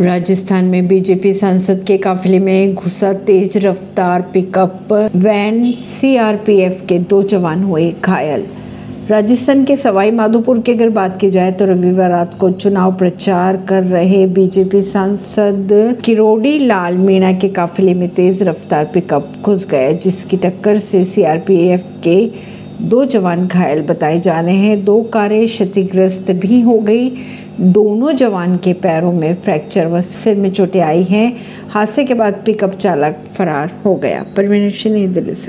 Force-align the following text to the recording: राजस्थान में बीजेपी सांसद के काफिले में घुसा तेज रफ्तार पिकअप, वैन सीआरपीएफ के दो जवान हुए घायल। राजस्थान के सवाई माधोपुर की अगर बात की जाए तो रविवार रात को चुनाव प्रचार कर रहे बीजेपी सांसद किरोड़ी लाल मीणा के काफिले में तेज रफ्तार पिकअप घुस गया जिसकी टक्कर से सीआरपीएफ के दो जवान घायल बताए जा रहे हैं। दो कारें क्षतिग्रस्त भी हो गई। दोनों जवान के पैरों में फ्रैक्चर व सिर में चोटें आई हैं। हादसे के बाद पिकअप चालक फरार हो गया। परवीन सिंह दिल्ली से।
राजस्थान 0.00 0.64
में 0.64 0.86
बीजेपी 0.88 1.32
सांसद 1.34 1.82
के 1.86 1.96
काफिले 1.98 2.38
में 2.38 2.74
घुसा 2.74 3.12
तेज 3.12 3.56
रफ्तार 3.56 4.22
पिकअप, 4.34 4.92
वैन 5.16 5.72
सीआरपीएफ 5.72 6.80
के 6.88 6.98
दो 6.98 7.22
जवान 7.22 7.62
हुए 7.62 7.90
घायल। 8.04 8.46
राजस्थान 9.10 9.64
के 9.64 9.76
सवाई 9.76 10.10
माधोपुर 10.10 10.58
की 10.58 10.72
अगर 10.72 10.90
बात 10.90 11.20
की 11.20 11.30
जाए 11.30 11.52
तो 11.52 11.64
रविवार 11.64 12.10
रात 12.10 12.38
को 12.38 12.50
चुनाव 12.50 12.94
प्रचार 12.96 13.56
कर 13.68 13.82
रहे 13.82 14.26
बीजेपी 14.26 14.82
सांसद 14.82 15.68
किरोड़ी 16.04 16.58
लाल 16.58 16.96
मीणा 16.96 17.32
के 17.32 17.48
काफिले 17.48 17.94
में 17.94 18.08
तेज 18.08 18.42
रफ्तार 18.42 18.84
पिकअप 18.84 19.32
घुस 19.42 19.68
गया 19.70 19.92
जिसकी 19.92 20.36
टक्कर 20.36 20.78
से 20.78 21.04
सीआरपीएफ 21.04 21.84
के 22.04 22.18
दो 22.80 23.04
जवान 23.04 23.46
घायल 23.46 23.82
बताए 23.82 24.20
जा 24.20 24.40
रहे 24.40 24.56
हैं। 24.56 24.84
दो 24.84 25.02
कारें 25.02 25.46
क्षतिग्रस्त 25.46 26.30
भी 26.30 26.60
हो 26.60 26.78
गई। 26.78 27.12
दोनों 27.60 28.12
जवान 28.12 28.56
के 28.56 28.72
पैरों 28.72 29.12
में 29.12 29.34
फ्रैक्चर 29.34 29.86
व 29.86 30.00
सिर 30.00 30.36
में 30.36 30.52
चोटें 30.52 30.80
आई 30.80 31.02
हैं। 31.02 31.36
हादसे 31.68 32.04
के 32.04 32.14
बाद 32.14 32.42
पिकअप 32.46 32.70
चालक 32.70 33.24
फरार 33.38 33.82
हो 33.84 33.94
गया। 33.94 34.26
परवीन 34.36 34.70
सिंह 34.70 35.12
दिल्ली 35.12 35.34
से। 35.34 35.48